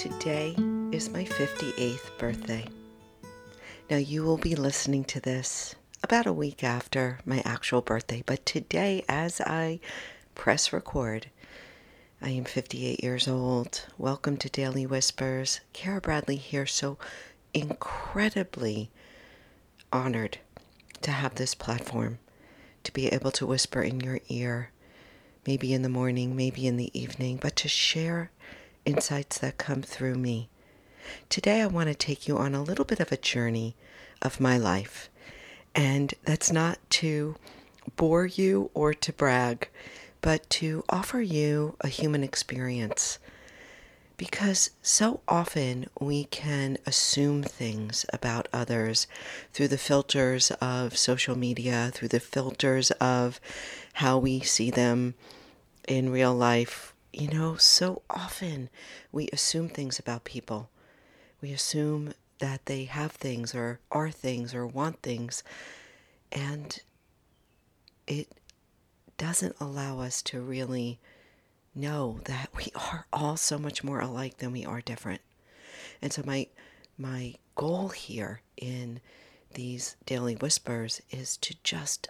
Today 0.00 0.56
is 0.92 1.10
my 1.10 1.24
58th 1.24 2.16
birthday. 2.16 2.66
Now, 3.90 3.98
you 3.98 4.22
will 4.22 4.38
be 4.38 4.54
listening 4.56 5.04
to 5.04 5.20
this 5.20 5.74
about 6.02 6.24
a 6.24 6.32
week 6.32 6.64
after 6.64 7.18
my 7.26 7.42
actual 7.44 7.82
birthday, 7.82 8.22
but 8.24 8.46
today, 8.46 9.04
as 9.10 9.42
I 9.42 9.78
press 10.34 10.72
record, 10.72 11.26
I 12.22 12.30
am 12.30 12.44
58 12.44 13.02
years 13.02 13.28
old. 13.28 13.88
Welcome 13.98 14.38
to 14.38 14.48
Daily 14.48 14.86
Whispers. 14.86 15.60
Kara 15.74 16.00
Bradley 16.00 16.36
here, 16.36 16.64
so 16.64 16.96
incredibly 17.52 18.90
honored 19.92 20.38
to 21.02 21.10
have 21.10 21.34
this 21.34 21.54
platform, 21.54 22.20
to 22.84 22.92
be 22.94 23.08
able 23.08 23.32
to 23.32 23.46
whisper 23.46 23.82
in 23.82 24.00
your 24.00 24.20
ear, 24.30 24.70
maybe 25.46 25.74
in 25.74 25.82
the 25.82 25.90
morning, 25.90 26.34
maybe 26.34 26.66
in 26.66 26.78
the 26.78 26.90
evening, 26.98 27.36
but 27.36 27.54
to 27.56 27.68
share 27.68 28.30
insights 28.90 29.38
that 29.38 29.56
come 29.56 29.82
through 29.82 30.16
me. 30.16 30.48
Today, 31.28 31.62
I 31.62 31.66
want 31.66 31.88
to 31.88 31.94
take 31.94 32.26
you 32.26 32.36
on 32.36 32.54
a 32.54 32.62
little 32.62 32.84
bit 32.84 33.00
of 33.00 33.12
a 33.12 33.16
journey 33.16 33.76
of 34.20 34.40
my 34.40 34.58
life. 34.58 35.08
And 35.74 36.12
that's 36.24 36.50
not 36.50 36.78
to 36.90 37.36
bore 37.96 38.26
you 38.26 38.70
or 38.74 38.92
to 38.94 39.12
brag, 39.12 39.68
but 40.20 40.48
to 40.50 40.84
offer 40.88 41.20
you 41.20 41.76
a 41.80 41.88
human 41.88 42.24
experience. 42.24 43.18
Because 44.16 44.70
so 44.82 45.20
often 45.28 45.86
we 45.98 46.24
can 46.24 46.76
assume 46.84 47.42
things 47.42 48.04
about 48.12 48.48
others 48.52 49.06
through 49.52 49.68
the 49.68 49.78
filters 49.78 50.50
of 50.60 50.98
social 50.98 51.38
media, 51.38 51.90
through 51.94 52.08
the 52.08 52.20
filters 52.20 52.90
of 52.92 53.40
how 53.94 54.18
we 54.18 54.40
see 54.40 54.70
them 54.70 55.14
in 55.88 56.10
real 56.10 56.34
life 56.34 56.92
you 57.12 57.28
know, 57.28 57.56
so 57.56 58.02
often 58.08 58.68
we 59.12 59.28
assume 59.32 59.68
things 59.68 59.98
about 59.98 60.24
people. 60.24 60.70
We 61.40 61.52
assume 61.52 62.14
that 62.38 62.66
they 62.66 62.84
have 62.84 63.12
things 63.12 63.54
or 63.54 63.80
are 63.90 64.10
things 64.10 64.54
or 64.54 64.66
want 64.66 65.02
things. 65.02 65.42
And 66.32 66.80
it 68.06 68.28
doesn't 69.18 69.56
allow 69.60 70.00
us 70.00 70.22
to 70.22 70.40
really 70.40 70.98
know 71.74 72.20
that 72.24 72.50
we 72.56 72.68
are 72.74 73.06
all 73.12 73.36
so 73.36 73.58
much 73.58 73.84
more 73.84 74.00
alike 74.00 74.38
than 74.38 74.52
we 74.52 74.64
are 74.64 74.80
different. 74.80 75.20
And 76.02 76.12
so 76.12 76.22
my 76.24 76.46
my 76.98 77.34
goal 77.54 77.88
here 77.88 78.42
in 78.56 79.00
these 79.54 79.96
daily 80.04 80.34
whispers 80.34 81.00
is 81.10 81.36
to 81.38 81.54
just 81.64 82.08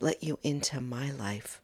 let 0.00 0.22
you 0.22 0.38
into 0.42 0.80
my 0.80 1.10
life 1.10 1.60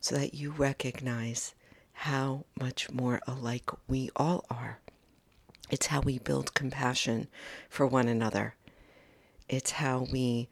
so 0.00 0.14
that 0.14 0.34
you 0.34 0.50
recognize 0.50 1.54
how 2.00 2.44
much 2.60 2.90
more 2.92 3.20
alike 3.26 3.70
we 3.88 4.10
all 4.14 4.44
are. 4.50 4.78
It's 5.70 5.86
how 5.86 6.00
we 6.00 6.18
build 6.18 6.54
compassion 6.54 7.26
for 7.68 7.86
one 7.86 8.06
another. 8.06 8.54
It's 9.48 9.72
how 9.72 10.06
we 10.12 10.48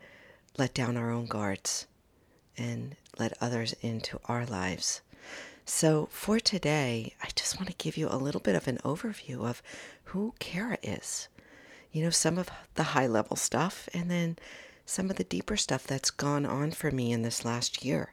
let 0.56 0.74
down 0.74 0.96
our 0.96 1.10
own 1.10 1.26
guards 1.26 1.86
and 2.56 2.96
let 3.18 3.36
others 3.40 3.74
into 3.82 4.18
our 4.24 4.46
lives. 4.46 5.02
So, 5.66 6.08
for 6.10 6.40
today, 6.40 7.14
I 7.22 7.28
just 7.36 7.58
want 7.58 7.68
to 7.68 7.76
give 7.76 7.96
you 7.96 8.08
a 8.08 8.16
little 8.16 8.40
bit 8.40 8.56
of 8.56 8.66
an 8.66 8.78
overview 8.78 9.48
of 9.48 9.62
who 10.04 10.34
Kara 10.38 10.78
is. 10.82 11.28
You 11.92 12.04
know, 12.04 12.10
some 12.10 12.38
of 12.38 12.50
the 12.74 12.82
high 12.82 13.06
level 13.06 13.36
stuff, 13.36 13.88
and 13.94 14.10
then 14.10 14.36
some 14.86 15.10
of 15.10 15.16
the 15.16 15.24
deeper 15.24 15.56
stuff 15.56 15.86
that's 15.86 16.10
gone 16.10 16.44
on 16.44 16.72
for 16.72 16.90
me 16.90 17.12
in 17.12 17.22
this 17.22 17.44
last 17.44 17.84
year. 17.84 18.12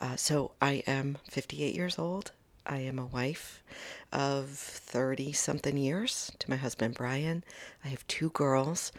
Uh, 0.00 0.16
so, 0.16 0.52
I 0.60 0.82
am 0.86 1.18
58 1.30 1.74
years 1.74 1.98
old. 1.98 2.32
I 2.66 2.78
am 2.78 2.98
a 2.98 3.06
wife 3.06 3.62
of 4.12 4.48
30 4.48 5.32
something 5.32 5.76
years 5.76 6.32
to 6.38 6.50
my 6.50 6.56
husband 6.56 6.94
Brian. 6.94 7.44
I 7.84 7.88
have 7.88 8.06
two 8.06 8.30
girls, 8.30 8.90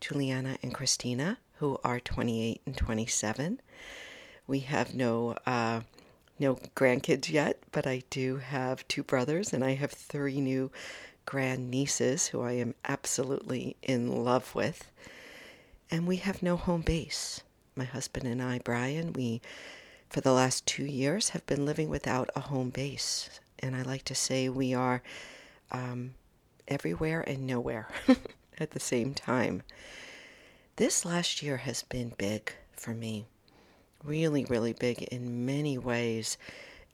Juliana 0.00 0.58
and 0.62 0.74
Christina, 0.74 1.38
who 1.58 1.78
are 1.84 2.00
28 2.00 2.60
and 2.66 2.76
27. 2.76 3.60
We 4.46 4.60
have 4.60 4.94
no 4.94 5.36
uh, 5.46 5.82
no 6.38 6.56
grandkids 6.74 7.30
yet, 7.30 7.62
but 7.70 7.86
I 7.86 8.02
do 8.10 8.38
have 8.38 8.86
two 8.88 9.04
brothers, 9.04 9.52
and 9.52 9.62
I 9.62 9.74
have 9.74 9.92
three 9.92 10.40
new 10.40 10.72
grand 11.24 11.70
nieces 11.70 12.28
who 12.28 12.42
I 12.42 12.52
am 12.52 12.74
absolutely 12.84 13.76
in 13.82 14.24
love 14.24 14.54
with. 14.54 14.90
And 15.90 16.06
we 16.06 16.16
have 16.16 16.42
no 16.42 16.56
home 16.56 16.80
base. 16.80 17.42
My 17.76 17.84
husband 17.84 18.26
and 18.26 18.42
I, 18.42 18.58
Brian, 18.58 19.12
we 19.12 19.40
for 20.12 20.20
the 20.20 20.32
last 20.32 20.66
two 20.66 20.84
years 20.84 21.30
have 21.30 21.46
been 21.46 21.64
living 21.64 21.88
without 21.88 22.28
a 22.36 22.40
home 22.40 22.68
base. 22.68 23.40
And 23.60 23.74
I 23.74 23.80
like 23.80 24.04
to 24.04 24.14
say 24.14 24.46
we 24.46 24.74
are 24.74 25.02
um, 25.70 26.12
everywhere 26.68 27.22
and 27.22 27.46
nowhere 27.46 27.88
at 28.58 28.72
the 28.72 28.80
same 28.80 29.14
time. 29.14 29.62
This 30.76 31.06
last 31.06 31.42
year 31.42 31.56
has 31.58 31.82
been 31.84 32.12
big 32.18 32.52
for 32.76 32.92
me, 32.92 33.24
really, 34.04 34.44
really 34.44 34.74
big 34.74 35.02
in 35.04 35.46
many 35.46 35.78
ways. 35.78 36.36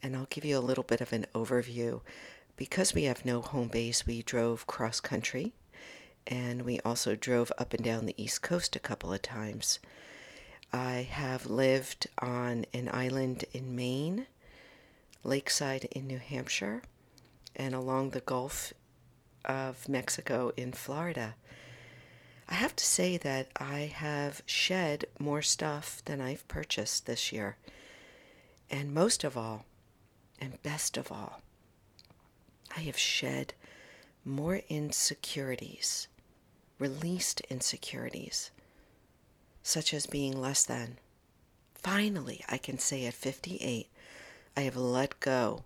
And 0.01 0.15
I'll 0.15 0.27
give 0.29 0.45
you 0.45 0.57
a 0.57 0.61
little 0.61 0.85
bit 0.85 1.01
of 1.01 1.11
an 1.11 1.25
overview. 1.35 1.99
Because 2.55 2.93
we 2.93 3.03
have 3.03 3.25
no 3.25 3.41
home 3.41 3.67
base, 3.67 4.07
we 4.07 4.21
drove 4.21 4.65
cross 4.65 5.01
country 5.01 5.51
and 6.25 6.61
we 6.61 6.79
also 6.85 7.15
drove 7.15 7.51
up 7.57 7.73
and 7.73 7.83
down 7.83 8.05
the 8.05 8.21
East 8.21 8.41
Coast 8.41 8.77
a 8.77 8.79
couple 8.79 9.11
of 9.11 9.21
times. 9.21 9.79
I 10.71 11.07
have 11.09 11.47
lived 11.47 12.07
on 12.19 12.65
an 12.73 12.89
island 12.93 13.45
in 13.53 13.75
Maine, 13.75 14.27
lakeside 15.23 15.85
in 15.85 16.05
New 16.05 16.19
Hampshire, 16.19 16.83
and 17.55 17.73
along 17.73 18.11
the 18.11 18.21
Gulf 18.21 18.73
of 19.45 19.89
Mexico 19.89 20.51
in 20.55 20.71
Florida. 20.73 21.35
I 22.47 22.53
have 22.53 22.75
to 22.75 22.85
say 22.85 23.17
that 23.17 23.47
I 23.57 23.91
have 23.93 24.43
shed 24.45 25.05
more 25.17 25.41
stuff 25.41 26.03
than 26.05 26.21
I've 26.21 26.47
purchased 26.47 27.05
this 27.05 27.31
year. 27.31 27.57
And 28.69 28.93
most 28.93 29.23
of 29.23 29.35
all, 29.35 29.65
and 30.39 30.61
best 30.61 30.97
of 30.97 31.11
all, 31.11 31.41
I 32.77 32.81
have 32.81 32.97
shed 32.97 33.53
more 34.23 34.61
insecurities, 34.69 36.07
released 36.77 37.41
insecurities 37.49 38.51
such 39.63 39.93
as 39.93 40.05
being 40.05 40.39
less 40.39 40.63
than. 40.63 40.97
Finally, 41.75 42.43
I 42.49 42.57
can 42.57 42.77
say 42.77 43.05
at 43.05 43.13
58, 43.13 43.87
I 44.57 44.61
have 44.61 44.75
let 44.75 45.19
go 45.19 45.63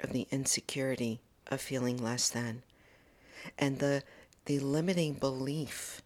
of 0.00 0.12
the 0.12 0.26
insecurity 0.30 1.20
of 1.46 1.60
feeling 1.60 1.96
less 1.96 2.28
than 2.28 2.62
and 3.58 3.78
the, 3.78 4.02
the 4.46 4.58
limiting 4.58 5.14
belief 5.14 6.02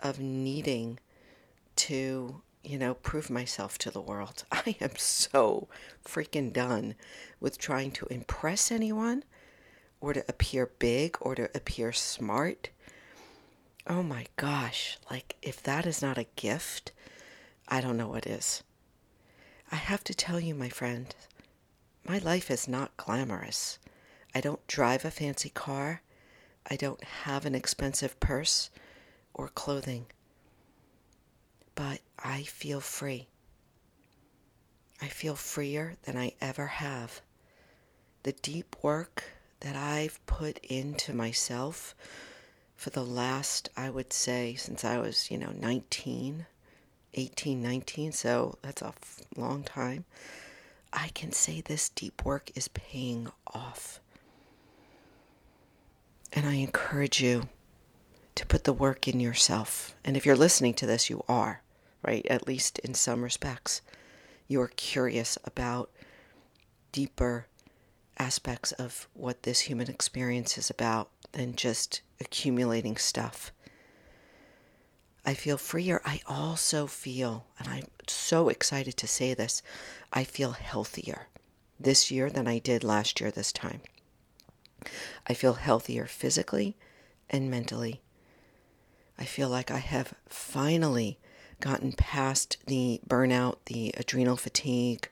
of 0.00 0.20
needing 0.20 0.98
to, 1.76 2.42
you 2.62 2.78
know, 2.78 2.94
prove 2.94 3.30
myself 3.30 3.78
to 3.78 3.90
the 3.90 4.00
world. 4.00 4.44
I 4.52 4.76
am 4.80 4.96
so 4.96 5.68
freaking 6.04 6.52
done 6.52 6.94
with 7.40 7.58
trying 7.58 7.92
to 7.92 8.06
impress 8.06 8.70
anyone 8.70 9.24
or 10.00 10.12
to 10.12 10.24
appear 10.28 10.70
big 10.78 11.16
or 11.20 11.34
to 11.34 11.50
appear 11.54 11.92
smart 11.92 12.70
Oh 13.88 14.02
my 14.02 14.26
gosh, 14.36 14.98
like 15.10 15.36
if 15.42 15.62
that 15.62 15.86
is 15.86 16.02
not 16.02 16.18
a 16.18 16.26
gift, 16.34 16.90
I 17.68 17.80
don't 17.80 17.96
know 17.96 18.08
what 18.08 18.26
is. 18.26 18.64
I 19.70 19.76
have 19.76 20.02
to 20.04 20.14
tell 20.14 20.40
you, 20.40 20.54
my 20.56 20.68
friend, 20.68 21.14
my 22.04 22.18
life 22.18 22.50
is 22.50 22.66
not 22.66 22.96
glamorous. 22.96 23.78
I 24.34 24.40
don't 24.40 24.66
drive 24.66 25.04
a 25.04 25.10
fancy 25.10 25.50
car. 25.50 26.02
I 26.68 26.74
don't 26.74 27.02
have 27.02 27.46
an 27.46 27.54
expensive 27.54 28.18
purse 28.18 28.70
or 29.32 29.48
clothing. 29.48 30.06
But 31.76 32.00
I 32.18 32.42
feel 32.42 32.80
free. 32.80 33.28
I 35.00 35.06
feel 35.06 35.36
freer 35.36 35.94
than 36.02 36.16
I 36.16 36.32
ever 36.40 36.66
have. 36.66 37.20
The 38.24 38.32
deep 38.32 38.76
work 38.82 39.24
that 39.60 39.76
I've 39.76 40.24
put 40.26 40.58
into 40.64 41.14
myself 41.14 41.94
for 42.76 42.90
the 42.90 43.04
last, 43.04 43.70
I 43.76 43.90
would 43.90 44.12
say, 44.12 44.54
since 44.54 44.84
I 44.84 44.98
was, 44.98 45.30
you 45.30 45.38
know, 45.38 45.52
19, 45.58 46.46
18, 47.14 47.62
19, 47.62 48.12
so 48.12 48.58
that's 48.62 48.82
a 48.82 48.92
long 49.36 49.62
time, 49.64 50.04
I 50.92 51.08
can 51.08 51.32
say 51.32 51.60
this 51.60 51.88
deep 51.88 52.24
work 52.24 52.50
is 52.54 52.68
paying 52.68 53.28
off. 53.52 54.00
And 56.32 56.46
I 56.46 56.54
encourage 56.54 57.22
you 57.22 57.48
to 58.34 58.46
put 58.46 58.64
the 58.64 58.72
work 58.72 59.08
in 59.08 59.20
yourself. 59.20 59.94
And 60.04 60.16
if 60.16 60.26
you're 60.26 60.36
listening 60.36 60.74
to 60.74 60.86
this, 60.86 61.08
you 61.08 61.24
are, 61.28 61.62
right? 62.02 62.26
At 62.28 62.46
least 62.46 62.78
in 62.80 62.94
some 62.94 63.22
respects. 63.22 63.80
You 64.46 64.60
are 64.60 64.68
curious 64.68 65.38
about 65.44 65.90
deeper 66.92 67.46
aspects 68.18 68.72
of 68.72 69.08
what 69.14 69.42
this 69.42 69.60
human 69.60 69.90
experience 69.90 70.56
is 70.58 70.70
about 70.70 71.10
than 71.32 71.54
just 71.54 72.00
accumulating 72.20 72.96
stuff. 72.96 73.52
I 75.24 75.34
feel 75.34 75.58
freer. 75.58 76.00
I 76.04 76.20
also 76.26 76.86
feel, 76.86 77.46
and 77.58 77.68
I'm 77.68 77.88
so 78.06 78.48
excited 78.48 78.96
to 78.96 79.08
say 79.08 79.34
this, 79.34 79.60
I 80.12 80.24
feel 80.24 80.52
healthier 80.52 81.26
this 81.78 82.10
year 82.10 82.30
than 82.30 82.46
I 82.46 82.58
did 82.58 82.84
last 82.84 83.20
year 83.20 83.30
this 83.30 83.52
time. 83.52 83.80
I 85.26 85.34
feel 85.34 85.54
healthier 85.54 86.06
physically 86.06 86.76
and 87.28 87.50
mentally. 87.50 88.00
I 89.18 89.24
feel 89.24 89.48
like 89.48 89.70
I 89.70 89.78
have 89.78 90.14
finally 90.28 91.18
gotten 91.60 91.92
past 91.92 92.58
the 92.66 93.00
burnout, 93.08 93.56
the 93.66 93.92
adrenal 93.96 94.36
fatigue, 94.36 95.08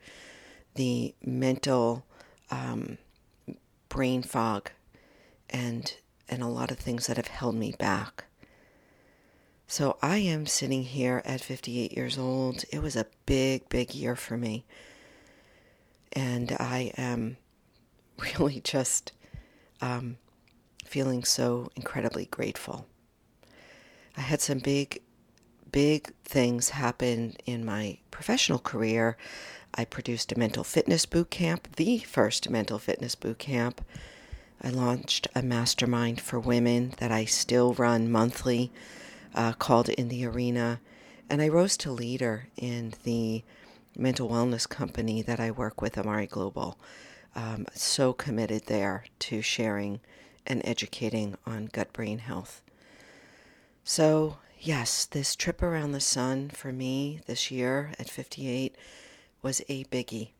the 0.75 1.15
mental 1.25 2.05
um, 2.55 2.99
brain 3.89 4.23
fog, 4.23 4.71
and 5.51 5.95
and 6.29 6.43
a 6.43 6.49
lot 6.49 6.71
of 6.71 6.79
things 6.79 7.07
that 7.07 7.17
have 7.17 7.29
held 7.29 7.55
me 7.55 7.75
back. 7.79 8.25
So 9.67 9.97
I 10.03 10.19
am 10.19 10.47
sitting 10.47 10.85
here 10.85 11.23
at 11.25 11.41
58 11.41 11.93
years 11.93 12.19
old. 12.19 12.65
It 12.71 12.81
was 12.81 12.97
a 12.97 13.07
big, 13.27 13.69
big 13.69 13.95
year 13.95 14.15
for 14.15 14.37
me. 14.37 14.65
And 16.13 16.53
I 16.61 16.93
am 16.97 17.37
really 18.39 18.61
just 18.61 19.13
um, 19.81 20.17
feeling 20.85 21.25
so 21.25 21.71
incredibly 21.77 22.27
grateful. 22.27 22.87
I 24.17 24.21
had 24.21 24.41
some 24.41 24.61
big, 24.61 25.03
big 25.73 26.15
things 26.25 26.71
happen 26.71 27.35
in 27.47 27.65
my 27.65 27.99
professional 28.11 28.61
career. 28.61 29.17
I 29.77 29.85
produced 29.85 30.31
a 30.31 30.39
mental 30.39 30.63
fitness 30.63 31.05
boot 31.05 31.31
camp, 31.31 31.77
the 31.77 31.99
first 31.99 32.49
mental 32.49 32.79
fitness 32.79 33.15
boot 33.15 33.39
camp. 33.39 33.85
I 34.63 34.71
launched 34.71 35.27
a 35.35 35.43
mastermind 35.43 36.21
for 36.21 36.39
women 36.39 36.95
that 36.99 37.11
I 37.11 37.25
still 37.25 37.75
run 37.75 38.11
monthly 38.11 38.73
uh, 39.35 39.53
called 39.53 39.89
In 39.89 40.09
the 40.09 40.25
Arena. 40.27 40.81
And 41.29 41.43
I 41.43 41.49
rose 41.49 41.77
to 41.79 41.91
leader 41.91 42.49
in 42.57 42.95
the 43.03 43.43
mental 43.97 44.29
wellness 44.29 44.69
company 44.69 45.23
that 45.23 45.41
I 45.41 45.51
work 45.51 45.83
with, 45.83 45.97
Amare 45.97 46.27
Global. 46.27 46.79
Um, 47.35 47.67
so 47.75 48.13
committed 48.13 48.67
there 48.67 49.05
to 49.21 49.43
sharing 49.43 50.01
and 50.47 50.63
educating 50.65 51.37
on 51.47 51.67
gut 51.67 51.93
brain 51.93 52.19
health. 52.19 52.63
So, 53.83 54.39
yes, 54.61 55.05
this 55.05 55.35
trip 55.35 55.63
around 55.63 55.93
the 55.93 56.01
sun 56.01 56.51
for 56.51 56.73
me 56.73 57.21
this 57.27 57.51
year 57.51 57.93
at 57.99 58.09
58 58.09 58.77
was 59.45 59.61
a 59.69 59.85
biggie. 59.85 60.31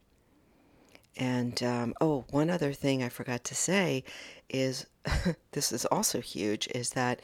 And 1.17 1.63
um, 1.63 1.95
oh, 2.01 2.25
one 2.31 2.51
other 2.51 2.73
thing 2.73 3.03
I 3.03 3.09
forgot 3.09 3.45
to 3.45 3.55
say 3.55 4.03
is 4.49 4.87
this 5.53 5.71
is 5.71 5.85
also 5.85 6.21
huge 6.21 6.67
is 6.75 6.91
that 6.91 7.21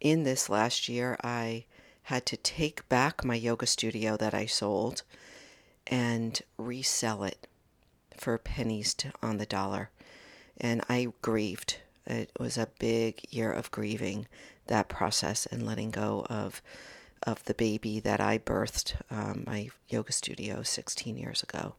in 0.00 0.22
this 0.22 0.48
last 0.48 0.88
year, 0.88 1.16
I 1.24 1.64
had 2.04 2.26
to 2.26 2.36
take 2.36 2.88
back 2.88 3.24
my 3.24 3.34
yoga 3.34 3.66
studio 3.66 4.16
that 4.18 4.34
I 4.34 4.46
sold 4.46 5.02
and 5.86 6.40
resell 6.58 7.24
it 7.24 7.48
for 8.16 8.36
pennies 8.36 8.92
to, 8.94 9.10
on 9.22 9.38
the 9.38 9.46
dollar. 9.46 9.90
And 10.58 10.82
I 10.88 11.08
grieved. 11.22 11.78
It 12.06 12.30
was 12.38 12.58
a 12.58 12.68
big 12.78 13.24
year 13.30 13.50
of 13.50 13.70
grieving 13.70 14.28
that 14.66 14.88
process 14.90 15.46
and 15.46 15.66
letting 15.66 15.90
go 15.90 16.26
of 16.28 16.60
of 17.24 17.44
the 17.44 17.54
baby 17.54 18.00
that 18.00 18.20
I 18.20 18.38
birthed, 18.38 18.94
um, 19.10 19.44
my 19.46 19.70
yoga 19.88 20.12
studio, 20.12 20.62
16 20.62 21.16
years 21.16 21.42
ago. 21.42 21.74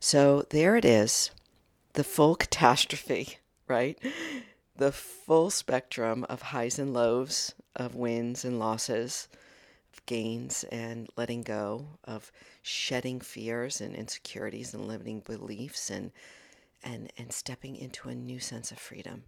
So 0.00 0.44
there 0.50 0.76
it 0.76 0.84
is, 0.84 1.30
the 1.94 2.04
full 2.04 2.34
catastrophe, 2.44 3.38
right? 3.68 3.98
the 4.76 4.92
full 4.92 5.50
spectrum 5.50 6.24
of 6.28 6.42
highs 6.42 6.78
and 6.78 6.92
lows, 6.92 7.54
of 7.76 7.94
wins 7.94 8.44
and 8.44 8.58
losses, 8.58 9.28
of 9.92 10.04
gains 10.06 10.64
and 10.64 11.08
letting 11.16 11.42
go, 11.42 11.86
of 12.04 12.32
shedding 12.62 13.20
fears 13.20 13.80
and 13.80 13.94
insecurities 13.94 14.74
and 14.74 14.88
limiting 14.88 15.20
beliefs 15.20 15.90
and 15.90 16.10
and 16.84 17.12
and 17.16 17.32
stepping 17.32 17.76
into 17.76 18.08
a 18.08 18.14
new 18.14 18.40
sense 18.40 18.72
of 18.72 18.78
freedom. 18.78 19.24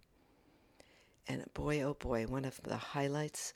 And 1.27 1.45
boy 1.53 1.81
oh 1.81 1.93
boy, 1.93 2.25
one 2.25 2.45
of 2.45 2.61
the 2.63 2.77
highlights 2.77 3.53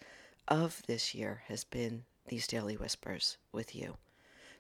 of 0.50 0.82
this 0.88 1.16
year 1.16 1.44
has 1.48 1.64
been 1.64 2.04
these 2.28 2.48
daily 2.48 2.76
whispers 2.76 3.38
with 3.52 3.76
you. 3.76 3.96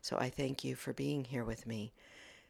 So 0.02 0.18
I 0.18 0.30
thank 0.30 0.64
you 0.64 0.76
for 0.76 0.94
being 0.94 1.26
here 1.26 1.44
with 1.44 1.68
me 1.68 1.92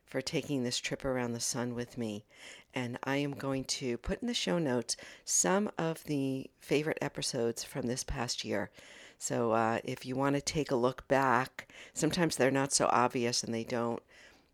for 0.05 0.21
taking 0.21 0.63
this 0.63 0.79
trip 0.79 1.05
around 1.05 1.33
the 1.33 1.39
sun 1.39 1.75
with 1.75 1.97
me. 1.97 2.25
And 2.73 2.97
I 3.03 3.17
am 3.17 3.31
going 3.31 3.63
to 3.65 3.97
put 3.97 4.21
in 4.21 4.27
the 4.27 4.33
show 4.33 4.57
notes 4.57 4.97
some 5.23 5.69
of 5.77 6.03
the 6.05 6.49
favorite 6.59 6.97
episodes 7.01 7.63
from 7.63 7.85
this 7.85 8.03
past 8.03 8.43
year. 8.43 8.71
So 9.19 9.51
uh, 9.51 9.79
if 9.83 10.05
you 10.05 10.15
want 10.15 10.35
to 10.35 10.41
take 10.41 10.71
a 10.71 10.75
look 10.75 11.07
back, 11.07 11.71
sometimes 11.93 12.35
they're 12.35 12.49
not 12.49 12.73
so 12.73 12.89
obvious 12.91 13.43
and 13.43 13.53
they 13.53 13.63
don't 13.63 14.01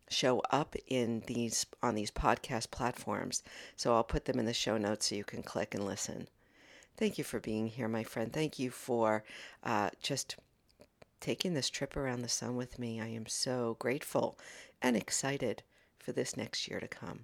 show 0.09 0.41
up 0.51 0.75
in 0.87 1.23
these 1.27 1.65
on 1.81 1.95
these 1.95 2.11
podcast 2.11 2.69
platforms. 2.71 3.41
So 3.75 3.95
I'll 3.95 4.03
put 4.03 4.25
them 4.25 4.39
in 4.39 4.45
the 4.45 4.53
show 4.53 4.77
notes 4.77 5.07
so 5.07 5.15
you 5.15 5.23
can 5.23 5.41
click 5.41 5.73
and 5.73 5.85
listen. 5.85 6.27
Thank 6.97 7.17
you 7.17 7.23
for 7.23 7.39
being 7.39 7.67
here, 7.67 7.87
my 7.87 8.03
friend. 8.03 8.31
Thank 8.31 8.57
you 8.57 8.69
for 8.71 9.23
uh, 9.63 9.89
just 10.01 10.37
taking 11.19 11.53
this 11.53 11.69
trip 11.69 11.97
around 11.97 12.21
the 12.21 12.29
sun 12.29 12.55
with 12.55 12.79
me. 12.79 13.01
I 13.01 13.07
am 13.07 13.25
so 13.25 13.75
grateful 13.79 14.37
and 14.81 14.95
excited 14.95 15.63
for 15.99 16.11
this 16.11 16.37
next 16.37 16.67
year 16.67 16.79
to 16.79 16.87
come. 16.87 17.19